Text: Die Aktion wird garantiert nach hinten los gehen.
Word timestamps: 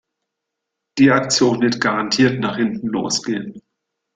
Die 0.97 1.11
Aktion 1.11 1.61
wird 1.61 1.79
garantiert 1.79 2.39
nach 2.39 2.55
hinten 2.57 2.87
los 2.87 3.21
gehen. 3.21 3.61